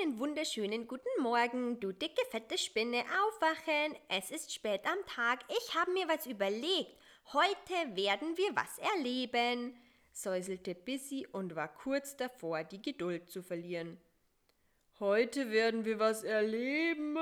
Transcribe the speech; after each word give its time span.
Einen 0.00 0.18
wunderschönen 0.18 0.86
guten 0.86 1.22
Morgen, 1.22 1.80
du 1.80 1.92
dicke, 1.92 2.24
fette 2.30 2.58
Spinne. 2.58 3.04
Aufwachen, 3.22 3.96
es 4.08 4.30
ist 4.30 4.52
spät 4.52 4.82
am 4.84 4.98
Tag. 5.06 5.40
Ich 5.48 5.74
habe 5.74 5.92
mir 5.92 6.06
was 6.08 6.26
überlegt. 6.26 6.94
Heute 7.32 7.96
werden 7.96 8.36
wir 8.36 8.54
was 8.54 8.78
erleben, 8.78 9.76
säuselte 10.12 10.74
Bissy 10.74 11.26
und 11.32 11.56
war 11.56 11.68
kurz 11.68 12.16
davor, 12.16 12.64
die 12.64 12.80
Geduld 12.80 13.30
zu 13.30 13.42
verlieren. 13.42 13.98
Heute 15.00 15.50
werden 15.50 15.84
wir 15.84 15.98
was 15.98 16.22
erleben, 16.22 17.16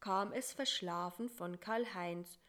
kam 0.00 0.32
es 0.32 0.52
verschlafen 0.52 1.28
von 1.28 1.60
Karl-Heinz. 1.60 2.40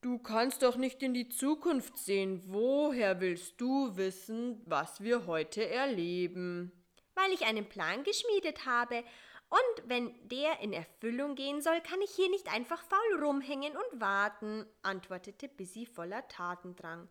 Du 0.00 0.18
kannst 0.18 0.62
doch 0.62 0.76
nicht 0.76 1.02
in 1.02 1.14
die 1.14 1.28
Zukunft 1.28 1.98
sehen. 1.98 2.42
Woher 2.46 3.20
willst 3.20 3.60
du 3.60 3.96
wissen, 3.96 4.62
was 4.64 5.02
wir 5.02 5.26
heute 5.26 5.68
erleben? 5.68 6.72
Weil 7.16 7.32
ich 7.32 7.44
einen 7.44 7.68
Plan 7.68 8.04
geschmiedet 8.04 8.64
habe. 8.64 9.02
Und 9.48 9.88
wenn 9.88 10.14
der 10.28 10.60
in 10.60 10.72
Erfüllung 10.72 11.34
gehen 11.34 11.60
soll, 11.60 11.80
kann 11.80 12.00
ich 12.02 12.10
hier 12.10 12.30
nicht 12.30 12.52
einfach 12.52 12.82
faul 12.82 13.24
rumhängen 13.24 13.72
und 13.76 14.00
warten, 14.00 14.64
antwortete 14.82 15.48
Bissy 15.48 15.86
voller 15.86 16.26
Tatendrang. 16.28 17.08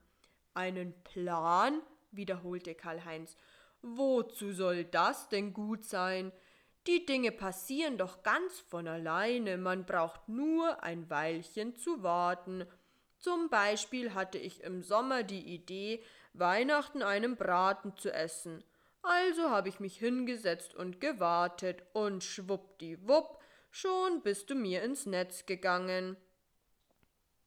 Einen 0.54 0.94
Plan? 1.04 1.82
wiederholte 2.12 2.76
Karl-Heinz. 2.76 3.36
Wozu 3.82 4.52
soll 4.54 4.86
das 4.86 5.30
denn 5.30 5.54
gut 5.54 5.84
sein? 5.84 6.32
Die 6.88 7.06
Dinge 7.06 7.32
passieren 7.32 7.98
doch 7.98 8.24
ganz 8.24 8.60
von 8.60 8.88
alleine, 8.88 9.58
man 9.58 9.86
braucht 9.86 10.30
nur 10.30 10.84
ein 10.84 11.10
Weilchen 11.10 11.76
zu 11.76 12.04
warten. 12.04 12.66
Zum 13.18 13.50
Beispiel 13.50 14.14
hatte 14.14 14.38
ich 14.38 14.64
im 14.64 14.84
Sommer 14.84 15.24
die 15.24 15.54
Idee, 15.54 16.04
Weihnachten 16.34 17.02
einen 17.02 17.38
Braten 17.38 17.96
zu 17.98 18.14
essen. 18.14 18.64
Also 19.06 19.52
habe 19.52 19.70
ich 19.70 19.80
mich 19.80 19.98
hingesetzt 19.98 20.74
und 20.74 21.00
gewartet, 21.00 21.84
und 21.94 22.24
schwuppdiwupp, 22.24 23.40
schon 23.70 24.24
bist 24.24 24.50
du 24.50 24.56
mir 24.56 24.82
ins 24.82 25.06
Netz 25.06 25.46
gegangen. 25.46 26.18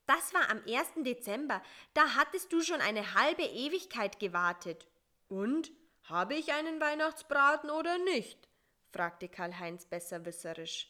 Das 0.05 0.33
war 0.33 0.49
am 0.49 0.61
1. 0.65 1.03
Dezember, 1.03 1.61
da 1.93 2.15
hattest 2.15 2.53
du 2.53 2.61
schon 2.61 2.79
eine 2.79 3.13
halbe 3.13 3.43
Ewigkeit 3.43 4.19
gewartet. 4.19 4.87
Und? 5.27 5.71
Habe 6.03 6.33
ich 6.33 6.53
einen 6.53 6.81
Weihnachtsbraten 6.81 7.69
oder 7.69 7.99
nicht? 7.99 8.49
fragte 8.91 9.27
Karl-Heinz 9.27 9.85
besserwisserisch. 9.85 10.87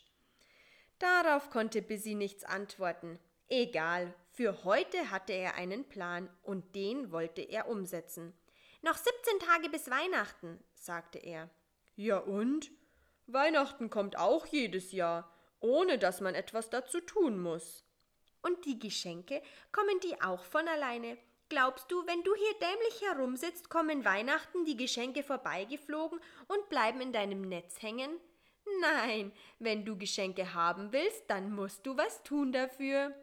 Darauf 1.00 1.50
konnte 1.50 1.82
Busy 1.82 2.16
nichts 2.16 2.46
antworten. 2.46 3.20
Egal, 3.50 4.14
für 4.32 4.64
heute 4.64 5.12
hatte 5.12 5.34
er 5.34 5.56
einen 5.56 5.84
Plan 5.90 6.30
und 6.44 6.76
den 6.76 7.12
wollte 7.12 7.42
er 7.42 7.68
umsetzen. 7.68 8.34
Noch 8.82 8.96
17 8.96 9.40
Tage 9.40 9.70
bis 9.70 9.90
Weihnachten, 9.90 10.64
sagte 10.74 11.20
er. 11.20 11.50
Ja 11.96 12.20
und? 12.20 12.72
Weihnachten 13.28 13.90
kommt 13.90 14.18
auch 14.18 14.46
jedes 14.46 14.92
Jahr, 14.92 15.32
ohne 15.60 15.98
dass 15.98 16.22
man 16.22 16.34
etwas 16.34 16.70
dazu 16.70 17.02
tun 17.02 17.42
muss. 17.42 17.84
Und 18.42 18.66
die 18.66 18.80
Geschenke, 18.80 19.42
kommen 19.72 20.00
die 20.00 20.22
auch 20.22 20.44
von 20.44 20.68
alleine? 20.68 21.18
Glaubst 21.50 21.92
du, 21.92 22.06
wenn 22.08 22.24
du 22.24 22.34
hier 22.36 22.54
dämlich 22.62 23.02
herumsitzt, 23.02 23.70
kommen 23.70 24.06
Weihnachten 24.06 24.66
die 24.66 24.78
Geschenke 24.78 25.24
vorbeigeflogen 25.24 26.20
und 26.48 26.70
bleiben 26.70 27.02
in 27.02 27.12
deinem 27.12 27.42
Netz 27.42 27.82
hängen? 27.82 28.20
Nein, 28.82 29.32
wenn 29.58 29.84
du 29.84 29.98
Geschenke 29.98 30.54
haben 30.54 30.94
willst, 30.94 31.24
dann 31.28 31.52
musst 31.52 31.86
du 31.86 31.98
was 31.98 32.24
tun 32.24 32.52
dafür. 32.52 33.14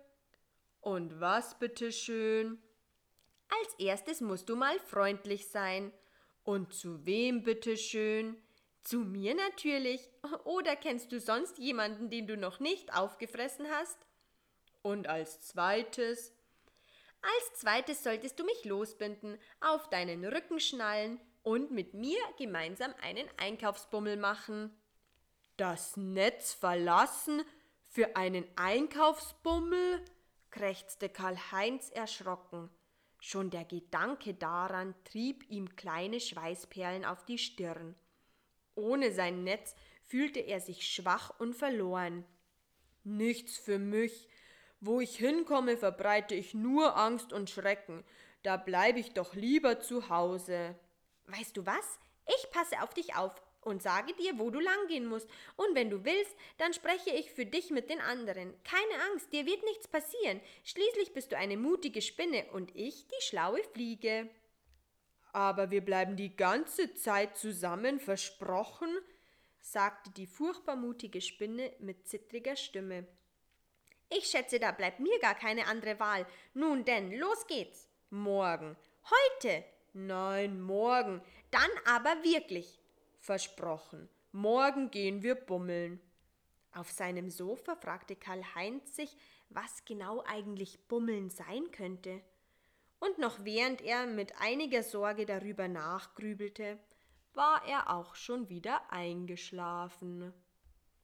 Und 0.81 1.21
was 1.21 1.59
bitteschön? 1.59 2.61
Als 3.49 3.75
erstes 3.79 4.21
musst 4.21 4.49
du 4.49 4.57
mal 4.57 4.79
freundlich 4.81 5.49
sein. 5.49 5.93
Und 6.45 6.73
zu 6.73 7.05
wem 7.05 7.43
bitteschön? 7.43 8.37
Zu 8.83 9.01
mir 9.01 9.35
natürlich. 9.35 10.09
Oder 10.45 10.77
kennst 10.77 11.11
du 11.13 11.21
sonst 11.21 11.59
jemanden, 11.59 12.11
den 12.11 12.27
du 12.27 12.37
noch 12.37 12.61
nicht 12.61 12.95
aufgefressen 12.95 13.67
hast? 13.71 13.99
Und 14.83 15.09
als 15.09 15.41
zweites? 15.41 16.33
Als 17.23 17.61
zweites 17.61 18.05
solltest 18.05 18.39
du 18.39 18.45
mich 18.45 18.65
losbinden, 18.65 19.39
auf 19.61 19.91
deinen 19.91 20.25
Rücken 20.25 20.61
schnallen 20.61 21.21
und 21.43 21.73
mit 21.73 21.95
mir 21.95 22.21
gemeinsam 22.39 22.95
einen 23.03 23.29
Einkaufsbummel 23.39 24.17
machen. 24.17 24.77
Das 25.57 25.97
Netz 25.97 26.53
verlassen 26.53 27.43
für 27.91 28.15
einen 28.15 28.47
Einkaufsbummel? 28.57 30.05
krächzte 30.51 31.09
Karl-Heinz 31.09 31.91
erschrocken. 31.91 32.71
Schon 33.29 33.51
der 33.51 33.65
Gedanke 33.65 34.35
daran 34.35 34.95
trieb 35.03 35.51
ihm 35.51 35.75
kleine 35.75 36.21
Schweißperlen 36.21 37.05
auf 37.05 37.25
die 37.25 37.39
Stirn. 37.39 37.97
Ohne 38.77 39.11
sein 39.11 39.43
Netz 39.43 39.75
fühlte 40.05 40.39
er 40.39 40.61
sich 40.61 40.87
schwach 40.87 41.35
und 41.41 41.57
verloren. 41.57 42.25
Nichts 43.03 43.59
für 43.59 43.81
mich, 43.81 44.29
wo 44.79 45.01
ich 45.01 45.17
hinkomme, 45.17 45.77
verbreite 45.77 46.37
ich 46.37 46.55
nur 46.55 46.97
Angst 46.97 47.33
und 47.33 47.51
Schrecken. 47.51 48.05
Da 48.45 48.57
bleibe 48.57 49.01
ich 49.01 49.13
doch 49.13 49.35
lieber 49.35 49.81
zu 49.81 50.09
Hause. 50.09 50.79
Weißt 51.25 51.57
du 51.57 51.67
was? 51.67 51.99
Ich 52.29 52.49
passe 52.53 52.81
auf 52.81 52.95
dich 52.95 53.17
auf 53.17 53.35
und 53.67 53.83
sage 53.83 54.15
dir, 54.15 54.39
wo 54.39 54.51
du 54.51 54.61
langgehen 54.61 55.07
musst. 55.07 55.29
Und 55.57 55.75
wenn 55.75 55.91
du 55.91 56.05
willst, 56.05 56.35
dann 56.59 56.73
spreche 56.73 57.11
ich 57.11 57.31
für 57.33 57.45
dich 57.45 57.71
mit 57.71 57.91
den 57.91 58.01
anderen. 58.01 58.55
Keine 58.63 59.03
Angst, 59.11 59.33
dir 59.33 59.45
wird 59.45 59.63
nichts 59.65 59.89
passieren. 59.89 60.41
Schließlich 60.65 61.13
bist 61.13 61.33
du 61.33 61.37
eine 61.37 61.57
mutige 61.57 62.01
Spinne 62.01 62.47
und 62.53 62.75
ich 62.77 63.07
die 63.09 63.23
schlaue 63.23 63.63
Fliege. 63.75 64.31
Aber 65.33 65.71
wir 65.71 65.85
bleiben 65.85 66.17
die 66.17 66.35
ganze 66.35 66.95
Zeit 66.95 67.37
zusammen, 67.37 68.01
versprochen? 68.01 68.89
sagte 69.61 70.11
die 70.11 70.29
furchtbar 70.29 70.77
mutige 70.77 71.21
Spinne 71.21 71.73
mit 71.81 72.07
zittriger 72.07 72.55
Stimme. 72.55 73.07
Ich 74.09 74.29
schätze, 74.29 74.61
da 74.61 74.71
bleibt 74.71 75.01
mir 75.01 75.19
gar 75.19 75.35
keine 75.35 75.67
andere 75.67 75.99
Wahl. 75.99 76.25
Nun 76.55 76.85
denn, 76.85 77.13
los 77.13 77.47
geht's. 77.49 77.89
Morgen. 78.11 78.77
Heute. 79.11 79.65
Nein, 79.93 80.61
morgen. 80.61 81.21
Dann 81.51 81.71
aber 81.85 82.23
wirklich. 82.23 82.81
Versprochen. 83.27 84.09
Morgen 84.31 84.93
gehen 84.93 85.25
wir 85.25 85.35
bummeln. 85.35 86.01
Auf 86.73 86.93
seinem 86.93 87.29
Sofa 87.29 87.75
fragte 87.75 88.15
Karl-Heinz 88.15 88.95
sich, 88.95 89.17
was 89.49 89.85
genau 89.85 90.23
eigentlich 90.29 90.87
Bummeln 90.87 91.29
sein 91.29 91.73
könnte. 91.73 92.21
Und 93.01 93.19
noch 93.19 93.45
während 93.45 93.83
er 93.83 94.07
mit 94.07 94.41
einiger 94.41 94.85
Sorge 94.85 95.27
darüber 95.27 95.67
nachgrübelte, 95.67 96.79
war 97.35 97.67
er 97.67 97.93
auch 97.93 98.15
schon 98.15 98.49
wieder 98.49 98.93
eingeschlafen. 98.93 100.33